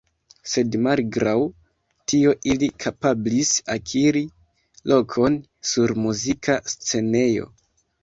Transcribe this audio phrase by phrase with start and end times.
[0.51, 1.33] Sed malgraŭ
[2.13, 4.27] tio ili kapablis akiri
[4.95, 5.41] lokon
[5.75, 7.51] sur muzika scenejo.